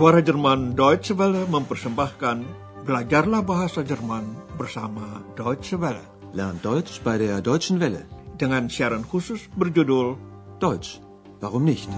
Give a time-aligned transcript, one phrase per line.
[0.00, 2.40] Suara Jerman Deutsche Welle mempersembahkan
[2.88, 6.00] Belajarlah Bahasa Jerman bersama Deutsche Welle.
[6.32, 8.08] Lern Deutsch bei der Deutschen Welle.
[8.40, 10.16] Dengan siaran khusus berjudul
[10.56, 11.04] Deutsch,
[11.44, 11.92] warum nicht?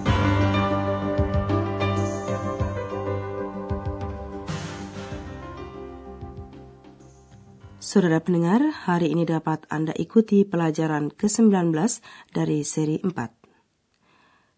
[7.78, 11.70] Saudara pendengar, hari ini dapat Anda ikuti pelajaran ke-19
[12.34, 13.41] dari seri 4.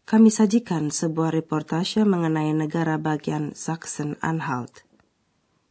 [0.04, 4.84] Kami sajikan sebuah reportase mengenai negara bagian Saxon-Anhalt.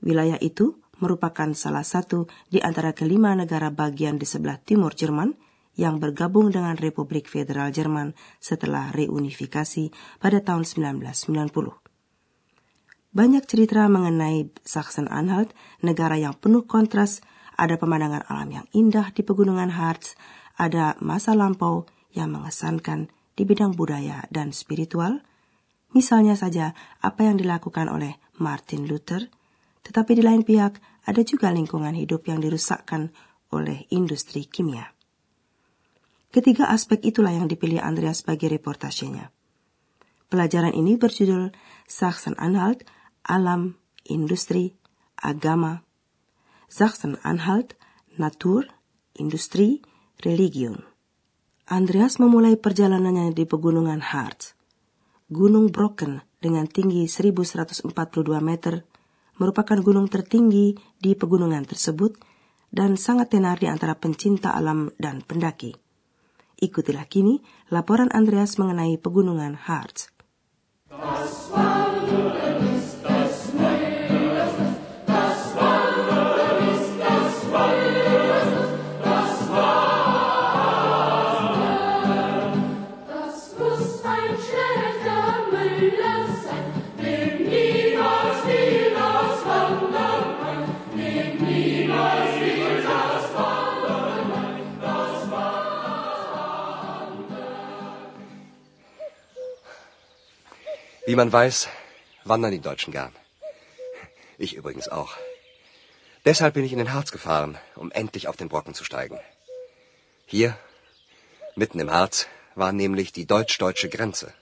[0.02, 5.38] Wilayah itu merupakan salah satu di antara kelima negara bagian di sebelah timur Jerman
[5.78, 13.14] yang bergabung dengan Republik Federal Jerman setelah reunifikasi pada tahun 1990.
[13.14, 15.54] Banyak cerita mengenai Saxon-Anhalt,
[15.86, 17.22] negara yang penuh kontras
[17.54, 20.18] ada pemandangan alam yang indah di pegunungan Harz,
[20.58, 21.86] ada masa lampau
[22.18, 25.22] yang mengesankan di bidang budaya dan spiritual,
[25.94, 29.30] misalnya saja apa yang dilakukan oleh Martin Luther,
[29.86, 33.12] tetapi di lain pihak ada juga lingkungan hidup yang dirusakkan
[33.54, 34.94] oleh industri kimia.
[36.34, 39.30] Ketiga aspek itulah yang dipilih Andreas sebagai reportasenya.
[40.34, 41.54] Pelajaran ini berjudul
[41.86, 42.82] Sachsen-Anhalt,
[43.22, 43.78] Alam,
[44.10, 44.74] Industri,
[45.22, 45.86] Agama,
[46.74, 47.78] Sachsen-Anhalt,
[48.18, 48.66] Natur,
[49.14, 49.86] Industri,
[50.26, 50.93] Religion.
[51.64, 54.52] Andreas memulai perjalanannya di pegunungan Harz.
[55.32, 57.88] Gunung Brocken dengan tinggi 1142
[58.44, 58.84] meter
[59.40, 62.20] merupakan gunung tertinggi di pegunungan tersebut
[62.68, 65.72] dan sangat tenar di antara pencinta alam dan pendaki.
[66.60, 67.40] Ikutilah kini
[67.72, 70.13] laporan Andreas mengenai pegunungan Harz.
[101.06, 101.68] Wie man weiß,
[102.24, 103.14] wandern die Deutschen gern.
[104.38, 105.12] Ich übrigens auch.
[106.26, 109.20] Deshalb bin ich in den Harz gefahren, um endlich auf den Brocken zu steigen.
[110.26, 110.58] Hier,
[111.56, 114.34] mitten im Harz, war nämlich die deutsch-deutsche Grenze.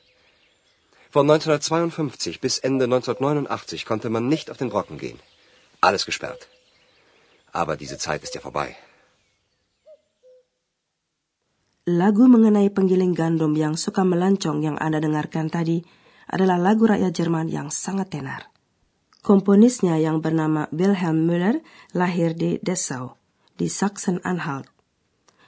[1.09, 5.19] Von 1952 bis Ende 1989 konnte man nicht auf den Brocken gehen.
[5.81, 6.47] Alles gesperrt.
[7.51, 8.75] Aber diese Zeit ist ja vorbei.
[11.85, 15.81] Lagu mengenai penggiling gandum yang suka melancong yang Anda dengarkan tadi
[16.31, 18.47] adalah lagu rakyat Jerman yang sangat tenar.
[19.21, 21.61] Komponisnya yang bernama Wilhelm Müller
[21.93, 23.19] lahir di Dessau,
[23.59, 24.65] di Sachsen-Anhalt.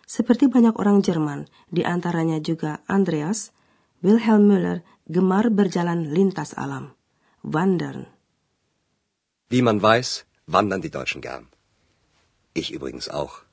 [0.05, 3.49] Seperti banyak orang Jerman, di antaranya juga Andreas,
[4.05, 6.93] Wilhelm Müller gemar berjalan lintas alam,
[7.41, 8.05] wandern.
[9.49, 11.49] Wie man weiß, wandern die Deutschen gern.
[12.53, 13.47] Ich übrigens auch.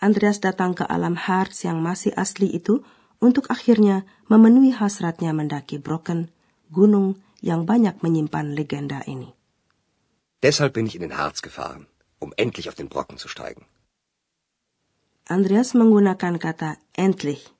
[0.00, 2.84] Andreas datang ke alam Harz yang masih asli itu
[3.20, 6.32] untuk akhirnya memenuhi hasratnya mendaki Brocken,
[6.72, 9.36] gunung yang banyak menyimpan legenda ini.
[10.40, 11.84] Deshalb bin ich in den Harz gefahren,
[12.16, 13.68] um endlich auf den Brocken zu steigen.
[15.28, 17.52] Andreas menggunakan kata endlich,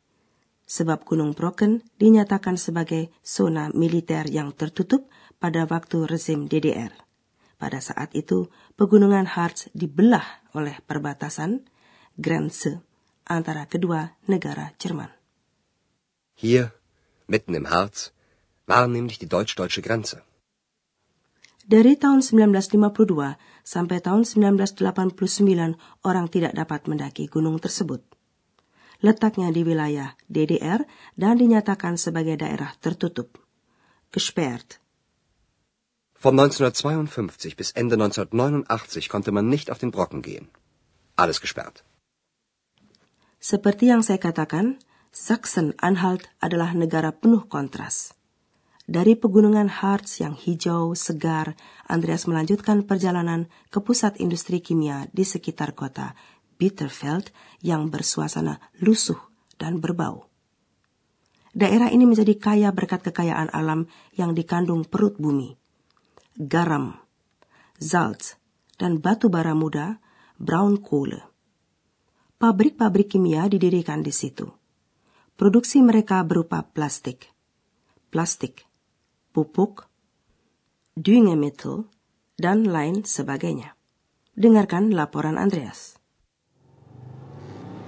[0.67, 5.07] sebab Gunung Brocken dinyatakan sebagai zona militer yang tertutup
[5.39, 6.91] pada waktu rezim DDR.
[7.61, 8.49] Pada saat itu,
[8.81, 10.25] pegunungan Harz dibelah
[10.57, 11.69] oleh perbatasan,
[12.17, 12.81] Grenze,
[13.29, 15.20] antara kedua negara Jerman.
[16.41, 16.73] Hier,
[17.29, 18.13] mitten im Harz,
[18.65, 20.25] war nämlich die deutsch-deutsche Grenze.
[21.69, 25.77] Dari tahun 1952 sampai tahun 1989
[26.09, 28.01] orang tidak dapat mendaki gunung tersebut.
[29.05, 30.81] Letaknya di wilayah DDR
[31.15, 33.37] dan dinyatakan sebagai daerah tertutup.
[34.09, 34.81] Gesperrt.
[36.17, 40.49] Von 1952 bis Ende 1989 konnte man nicht auf den Brocken gehen.
[41.21, 41.85] Alles gesperrt.
[43.41, 48.15] Seperti yang saya katakan, Sachsen-Anhalt adalah negara penuh kontras.
[48.87, 55.75] Dari pegunungan Harz yang hijau, segar, Andreas melanjutkan perjalanan ke pusat industri kimia di sekitar
[55.75, 56.15] kota
[56.59, 59.19] Bitterfeld yang bersuasana lusuh
[59.59, 60.31] dan berbau.
[61.51, 65.59] Daerah ini menjadi kaya berkat kekayaan alam yang dikandung perut bumi.
[66.39, 66.95] Garam,
[67.83, 68.39] Salz,
[68.79, 69.99] dan batu bara muda,
[70.39, 71.27] brown kohle.
[72.39, 74.60] Pabrik-pabrik kimia didirikan di situ.
[75.41, 77.33] Produksi mereka berupa plastik.
[78.13, 78.69] Plastik
[79.33, 79.89] pupuk,
[80.93, 81.89] Düngemittel,
[82.37, 83.73] dan lain sebagainya.
[84.37, 85.97] Dengarkan laporan Andreas.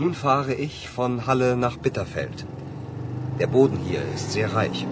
[0.00, 2.49] Nun fahre ich von Halle nach Bitterfeld.
[3.37, 4.88] Der Boden hier ist sehr reich.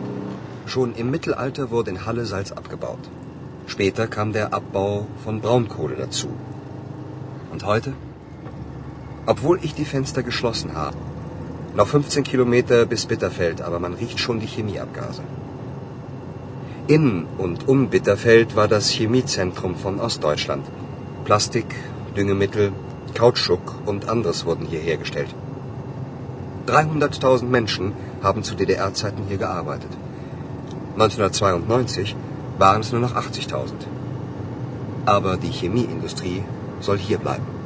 [0.67, 3.09] Schon im Mittelalter wurde in Halle Salz abgebaut.
[3.73, 6.29] Später kam der Abbau von Braunkohle dazu.
[7.53, 7.95] Und heute?
[9.25, 11.10] Obwohl ich die Fenster geschlossen habe.
[11.75, 15.23] Noch 15 Kilometer bis Bitterfeld, aber man riecht schon die Chemieabgase.
[16.89, 20.67] In und um Bitterfeld war das Chemiezentrum von Ostdeutschland.
[21.25, 21.77] Plastik,
[22.17, 22.73] Düngemittel,
[23.15, 25.33] Kautschuk und anderes wurden hier hergestellt.
[26.67, 29.91] 300.000 Menschen haben zu DDR-Zeiten hier gearbeitet.
[30.95, 32.17] 1992
[32.59, 33.73] waren es nur noch 80.000.
[35.07, 36.43] Aber die Chemieindustrie
[36.81, 37.60] soll hier bleiben.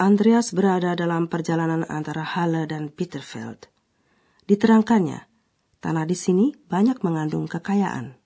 [0.00, 3.68] Andreas berada dalam perjalanan antara Halle dan Bitterfeld.
[4.48, 5.28] Diterangkannya,
[5.84, 8.16] tanah di sini banyak mengandung kekayaan.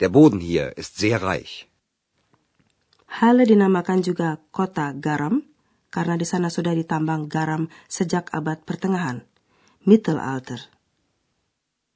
[0.00, 1.68] Der Boden hier ist sehr reich.
[3.20, 5.44] Halle dinamakan juga kota garam
[5.92, 9.28] karena di sana sudah ditambang garam sejak abad pertengahan,
[9.84, 10.72] Mittelalter.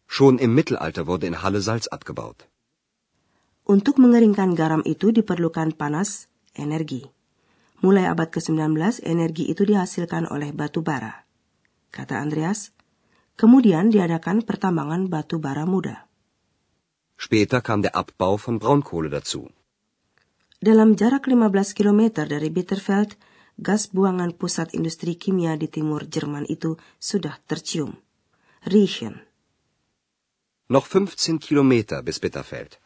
[0.05, 2.45] Schon im Mittelalter wurde in Halle Salz abgebaut.
[3.65, 7.16] Untuk mengeringkan garam itu diperlukan panas, energi.
[7.85, 11.29] Mulai abad ke-19, energi itu dihasilkan oleh batu bara.
[11.93, 12.73] Kata Andreas,
[13.37, 16.09] kemudian diadakan pertambangan batu bara muda.
[17.17, 19.49] Später kam der Abbau von Braunkohle dazu.
[20.61, 23.17] Dalam jarak 15 km dari Bitterfeld,
[23.61, 27.97] gas buangan pusat industri kimia di timur Jerman itu sudah tercium.
[28.65, 29.21] Riechen.
[30.69, 32.81] Noch 15 Kilometer bis Bitterfeld.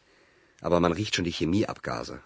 [0.61, 2.21] Aber man riecht schon die Chemieabgase.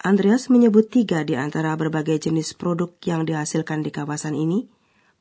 [0.00, 4.64] Andreas menyebut tiga di antara berbagai jenis produk yang dihasilkan di kawasan ini.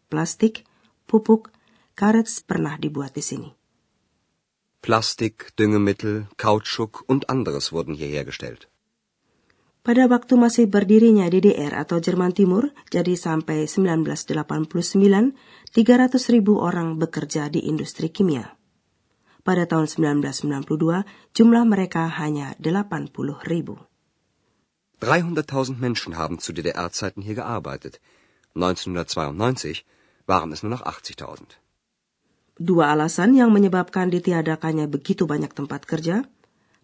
[0.07, 0.63] Plastik,
[1.03, 1.51] pupuk,
[1.99, 3.49] karet pernah dibuat di sini.
[4.79, 8.71] Plastik, Düngemittel, Kautschuk und anderes wurden hier hergestellt.
[9.83, 15.35] Pada waktu masih berdirinya DDR atau Jerman Timur, jadi sampai 1989,
[15.75, 18.55] 300 ribu orang bekerja di industri kimia.
[19.43, 21.03] Pada tahun 1992,
[21.35, 23.88] jumlah mereka hanya 80 ribu.
[24.99, 28.03] 300.000 Menschen haben zu DDR-Zeiten hier gearbeitet.
[28.55, 29.85] 1992
[30.27, 31.55] waren es nur noch 80.000.
[32.59, 36.27] Dua alasan yang menyebabkan ditiadakannya begitu banyak tempat kerja.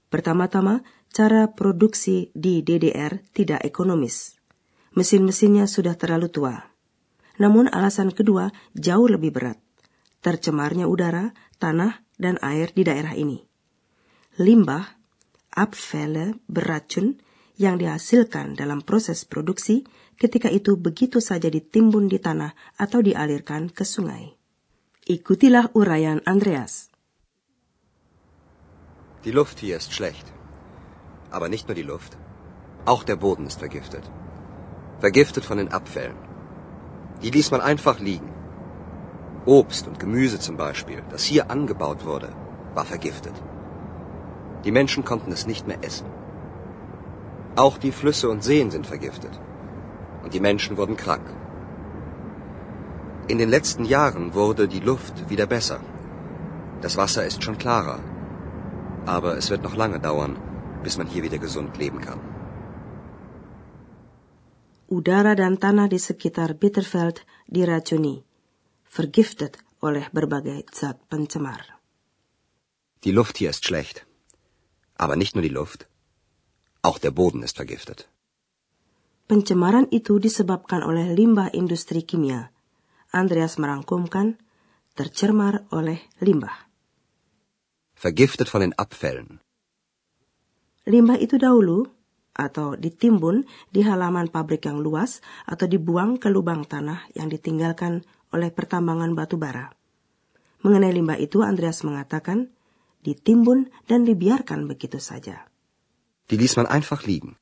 [0.08, 4.40] Pertama-tama, cara produksi di DDR tidak ekonomis.
[4.96, 6.56] Mesin-mesinnya sudah terlalu tua.
[7.36, 9.60] Namun alasan kedua jauh lebih berat.
[10.24, 13.44] Tercemarnya udara, tanah, dan air di daerah ini.
[14.40, 14.88] Limbah,
[15.52, 17.20] Abfälle beracun
[17.56, 23.84] yang dihasilkan dalam proses produksi ketika itu begitu saja ditimbun di tanah atau dialirkan ke
[23.84, 24.36] sungai.
[25.06, 26.90] Ikutilah uraian Andreas.
[29.24, 30.28] Die Luft hier ist schlecht.
[31.32, 32.18] Aber nicht nur die Luft.
[32.86, 34.06] Auch der Boden ist vergiftet.
[35.00, 36.18] Vergiftet von den Abfällen.
[37.22, 38.30] Die ließ man einfach liegen.
[39.46, 42.30] Obst und Gemüse zum Beispiel, das hier angebaut wurde,
[42.74, 43.34] war vergiftet.
[44.64, 46.08] Die Menschen konnten es nicht mehr essen.
[47.56, 49.40] Auch die Flüsse und Seen sind vergiftet.
[50.24, 51.28] Und die Menschen wurden krank.
[53.28, 55.80] In den letzten Jahren wurde die Luft wieder besser.
[56.82, 58.00] Das Wasser ist schon klarer.
[59.06, 60.36] Aber es wird noch lange dauern,
[60.84, 62.20] bis man hier wieder gesund leben kann.
[64.88, 68.24] Udara dan tanah di sekitar Bitterfeld diracuni,
[68.84, 71.62] vergiftet oleh berbagai zat pencemar.
[73.04, 74.06] Die Luft hier ist schlecht.
[74.96, 75.88] Aber nicht nur die Luft.
[76.86, 78.06] Auch der Boden ist vergiftet.
[79.26, 82.54] Pencemaran itu disebabkan oleh limbah industri kimia.
[83.10, 84.38] Andreas merangkumkan,
[84.94, 86.70] tercemar oleh limbah.
[87.98, 89.42] Vergiftet von den Abfällen.
[90.86, 91.90] Limbah itu dahulu
[92.38, 98.54] atau ditimbun di halaman pabrik yang luas atau dibuang ke lubang tanah yang ditinggalkan oleh
[98.54, 99.74] pertambangan batu bara.
[100.62, 102.54] Mengenai limbah itu, Andreas mengatakan,
[103.02, 105.50] ditimbun dan dibiarkan begitu saja.
[106.30, 107.38] Die ließ man einfach liegen.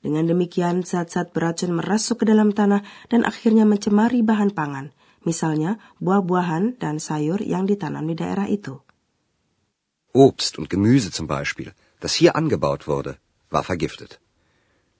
[0.00, 4.94] Dengan demikian, zat-zat beracun merasuk ke dalam tanah dan akhirnya mencemari bahan pangan,
[5.26, 8.78] misalnya buah-buahan dan sayur yang ditanam di daerah itu.
[10.14, 13.18] Obst und Gemüse zum Beispiel, das hier angebaut wurde,
[13.50, 14.22] war vergiftet.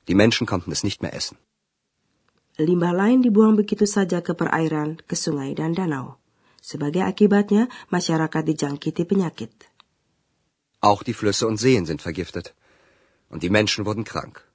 [0.08, 1.38] Die Menschen konnten es nicht mehr essen.
[2.56, 6.16] Limbah lain dibuang begitu saja ke perairan, ke sungai, dan danau.
[6.64, 9.52] Sebagai akibatnya, masyarakat dijangkiti penyakit.
[10.80, 12.56] Auch die Flüsse und Seen sind vergiftet.
[13.30, 14.46] Und die Menschen wurden krank.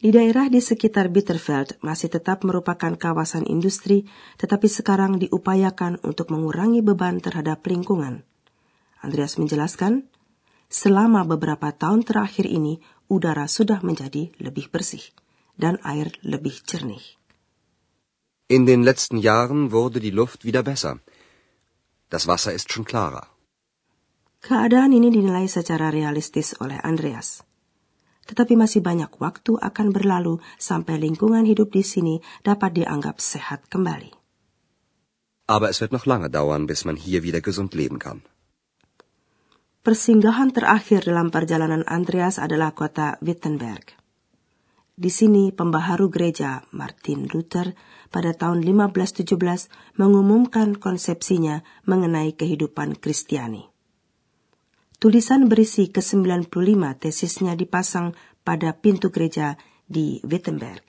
[0.00, 4.08] Di daerah di sekitar Bitterfeld masih tetap merupakan kawasan industri,
[4.40, 8.24] tetapi sekarang diupayakan untuk mengurangi beban terhadap lingkungan.
[9.04, 10.08] Andreas menjelaskan,
[10.72, 12.80] selama beberapa tahun terakhir ini
[13.12, 15.04] udara sudah menjadi lebih bersih
[15.60, 17.20] dan air lebih jernih.
[18.48, 21.04] In den letzten Jahren wurde die Luft wieder besser.
[22.08, 23.28] Das Wasser ist schon klarer.
[24.40, 27.44] Keadaan ini dinilai secara realistis oleh Andreas.
[28.24, 34.16] Tetapi masih banyak waktu akan berlalu sampai lingkungan hidup di sini dapat dianggap sehat kembali.
[35.44, 38.24] Aber es wird noch lange dauern, bis man hier wieder gesund leben kann.
[39.84, 43.92] Persinggahan terakhir dalam perjalanan Andreas adalah kota Wittenberg.
[44.96, 47.72] Di sini pembaharu gereja Martin Luther
[48.12, 53.68] pada tahun 1517 mengumumkan konsepsinya mengenai kehidupan Kristiani.
[55.00, 56.52] Tulisan berisi ke-95
[57.00, 58.12] tesisnya dipasang
[58.44, 59.56] pada pintu gereja
[59.88, 60.84] di Wittenberg.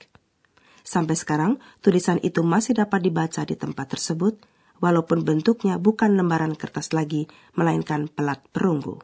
[0.84, 4.36] Sampai sekarang, tulisan itu masih dapat dibaca di tempat tersebut,
[4.84, 7.24] walaupun bentuknya bukan lembaran kertas lagi,
[7.56, 9.00] melainkan pelat perunggu.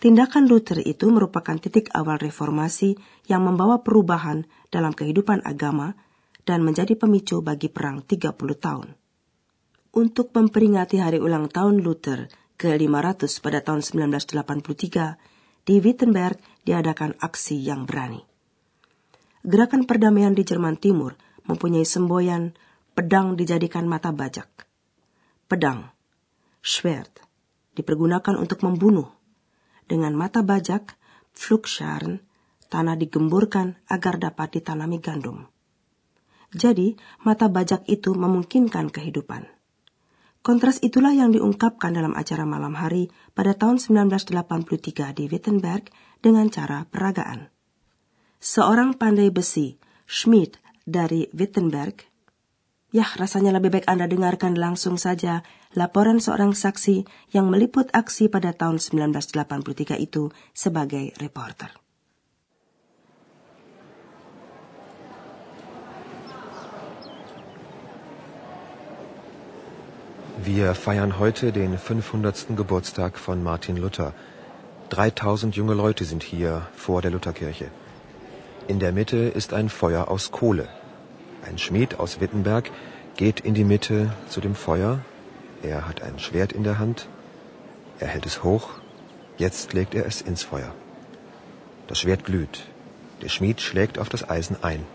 [0.00, 2.96] Tindakan Luther itu merupakan titik awal reformasi
[3.28, 6.00] yang membawa perubahan dalam kehidupan agama
[6.48, 8.88] dan menjadi pemicu bagi perang 30 tahun.
[9.92, 15.16] Untuk memperingati hari ulang tahun Luther ke-500 pada tahun 1983,
[15.62, 18.22] di Wittenberg diadakan aksi yang berani.
[19.42, 22.54] Gerakan perdamaian di Jerman Timur mempunyai semboyan
[22.94, 24.46] pedang dijadikan mata bajak.
[25.50, 25.90] Pedang,
[26.62, 27.22] Schwert,
[27.74, 29.10] dipergunakan untuk membunuh.
[29.86, 30.94] Dengan mata bajak,
[31.34, 32.22] Flugscharen,
[32.70, 35.44] tanah digemburkan agar dapat ditanami gandum.
[36.52, 36.94] Jadi,
[37.24, 39.61] mata bajak itu memungkinkan kehidupan.
[40.42, 45.86] Kontras itulah yang diungkapkan dalam acara malam hari pada tahun 1983 di Wittenberg
[46.18, 47.46] dengan cara peragaan.
[48.42, 52.02] Seorang pandai besi, Schmidt dari Wittenberg,
[52.90, 55.46] ya rasanya lebih baik Anda dengarkan langsung saja
[55.78, 61.81] laporan seorang saksi yang meliput aksi pada tahun 1983 itu sebagai reporter.
[70.38, 72.56] Wir feiern heute den 500.
[72.56, 74.14] Geburtstag von Martin Luther.
[74.88, 77.66] 3000 junge Leute sind hier vor der Lutherkirche.
[78.66, 80.68] In der Mitte ist ein Feuer aus Kohle.
[81.46, 82.70] Ein Schmied aus Wittenberg
[83.16, 85.00] geht in die Mitte zu dem Feuer.
[85.62, 87.08] Er hat ein Schwert in der Hand.
[88.00, 88.70] Er hält es hoch.
[89.36, 90.74] Jetzt legt er es ins Feuer.
[91.88, 92.64] Das Schwert glüht.
[93.20, 94.86] Der Schmied schlägt auf das Eisen ein.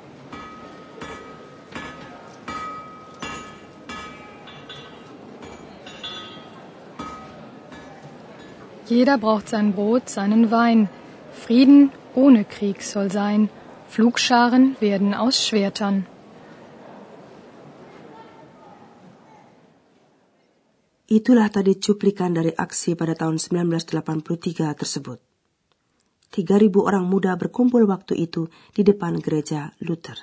[8.88, 10.88] Jeder braucht sein Brot, seinen Wein.
[11.32, 13.50] Frieden ohne Krieg soll sein.
[13.88, 16.08] Flugscharen werden aus Schwertern.
[21.08, 25.20] Itulah tadi cuplikan dari aksi pada tahun 1983 tersebut.
[26.36, 30.20] 3.000 orang muda berkumpul waktu itu di depan gereja Luther.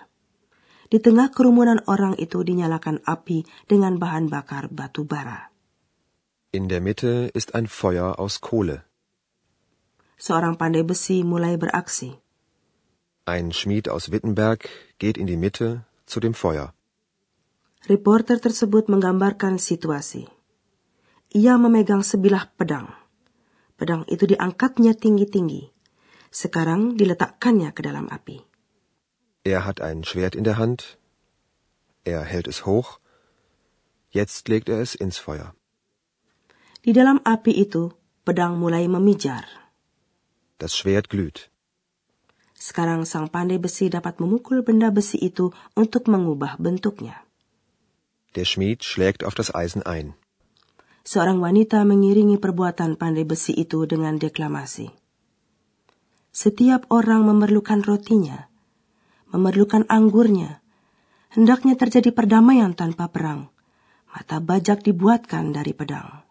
[0.92, 5.53] Di tengah kerumunan orang itu dinyalakan api dengan bahan bakar batu bara.
[6.54, 8.86] In der Mitte ist ein Feuer aus Kohle.
[10.16, 12.14] Seorang pandai besi mulai beraksi.
[13.26, 14.68] Ein Schmied aus Wittenberg
[15.02, 16.70] geht in die Mitte zu dem Feuer.
[17.90, 20.30] Reporter tersebut menggambarkan situasi.
[21.34, 22.86] Ia memegang sebilah pedang.
[23.74, 25.74] Pedang itu diangkatnya tinggi-tinggi.
[26.30, 28.38] Sekarang diletakkannya ke dalam api.
[29.42, 31.02] Er hat ein Schwert in der Hand.
[32.06, 33.02] Er hält es hoch.
[34.14, 35.50] Jetzt legt er es ins Feuer.
[36.84, 37.88] Di dalam api itu,
[38.28, 39.48] pedang mulai memijar.
[40.60, 41.48] Das Schwert glüht.
[42.52, 47.24] Sekarang sang pandai besi dapat memukul benda besi itu untuk mengubah bentuknya.
[48.36, 50.12] Der Schmied schlägt auf das Eisen ein.
[51.08, 54.92] Seorang wanita mengiringi perbuatan pandai besi itu dengan deklamasi.
[56.36, 58.52] Setiap orang memerlukan rotinya,
[59.32, 60.60] memerlukan anggurnya.
[61.32, 63.48] Hendaknya terjadi perdamaian tanpa perang.
[64.12, 66.24] Mata bajak dibuatkan dari pedang.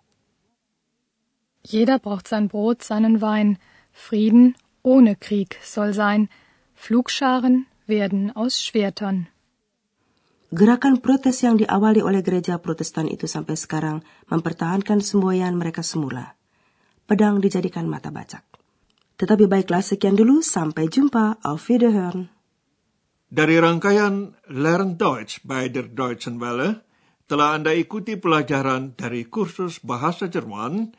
[1.63, 3.57] Jeder braucht sein Brot, seinen Wein.
[3.91, 6.29] Frieden ohne Krieg soll sein.
[6.75, 9.31] Flugscharen werden aus Schwertern.
[10.53, 16.37] Gerakan protes yang diawali oleh gereja protestan itu sampai sekarang mempertahankan semboyan mereka semula.
[17.09, 18.45] Pedang dijadikan mata bacak.
[19.17, 22.29] Tetapi baiklah sekian dulu, sampai jumpa, auf Wiederhören.
[23.33, 26.85] Dari rangkaian Learn Deutsch by der Deutschen Welle,
[27.25, 30.93] telah Anda ikuti pelajaran dari kursus bahasa Jerman,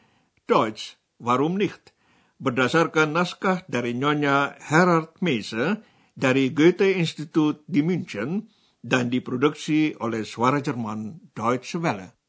[0.45, 1.97] Deutsch, warum nicht,
[2.37, 5.81] berdasarkan naskah dari Nyonya Herard Meise
[6.15, 8.53] dari Goethe Institut di München,
[8.85, 12.24] dan diproduksi oleh Suara Jerman Deutsche Welle.